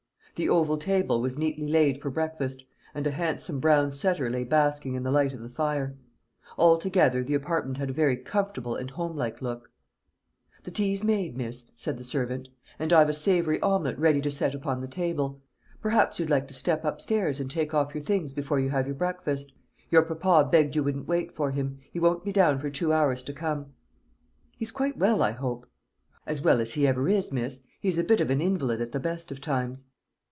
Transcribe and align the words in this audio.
The 0.35 0.49
oval 0.49 0.77
table 0.77 1.21
was 1.21 1.37
neatly 1.37 1.67
laid 1.67 2.01
for 2.01 2.09
breakfast, 2.09 2.63
and 2.95 3.05
a 3.05 3.11
handsome 3.11 3.59
brown 3.59 3.91
setter 3.91 4.27
lay 4.27 4.43
basking 4.43 4.95
in 4.95 5.03
the 5.03 5.11
light 5.11 5.33
of 5.33 5.41
the 5.41 5.49
fire. 5.51 5.95
Altogether, 6.57 7.23
the 7.23 7.35
apartment 7.35 7.77
had 7.77 7.91
a 7.91 7.93
very 7.93 8.17
comfortable 8.17 8.75
and 8.75 8.89
home 8.89 9.15
like 9.15 9.39
look. 9.43 9.69
"The 10.63 10.71
tea's 10.71 11.03
made, 11.03 11.37
miss," 11.37 11.69
said 11.75 11.99
the 11.99 12.03
servant; 12.03 12.49
"and 12.79 12.91
I've 12.91 13.09
a 13.09 13.13
savoury 13.13 13.61
omelette 13.61 13.99
ready 13.99 14.19
to 14.21 14.31
set 14.31 14.55
upon 14.55 14.81
the 14.81 14.87
table. 14.87 15.43
Perhaps 15.79 16.19
you'd 16.19 16.31
like 16.31 16.47
to 16.47 16.55
step 16.55 16.83
upstairs 16.83 17.39
and 17.39 17.51
take 17.51 17.75
off 17.75 17.93
your 17.93 18.01
things 18.01 18.33
before 18.33 18.59
you 18.59 18.71
have 18.71 18.87
your 18.87 18.95
breakfast? 18.95 19.53
Your 19.91 20.01
papa 20.01 20.49
begged 20.49 20.75
you 20.75 20.83
wouldn't 20.83 21.07
wait 21.09 21.31
for 21.31 21.51
him. 21.51 21.77
He 21.91 21.99
won't 21.99 22.23
be 22.25 22.31
down 22.31 22.57
for 22.57 22.71
two 22.71 22.91
hours 22.91 23.21
to 23.23 23.33
come." 23.33 23.73
"He's 24.57 24.71
quite 24.71 24.97
well, 24.97 25.21
I 25.21 25.31
hope?" 25.33 25.69
"As 26.25 26.41
well 26.41 26.59
as 26.59 26.73
he 26.73 26.87
ever 26.87 27.07
is, 27.07 27.31
miss. 27.31 27.61
He's 27.79 27.99
a 27.99 28.03
bit 28.03 28.21
of 28.21 28.31
an 28.31 28.41
invalid 28.41 28.81
at 28.81 28.91
the 28.91 28.99
best 28.99 29.31
of 29.31 29.39
times." 29.39 29.89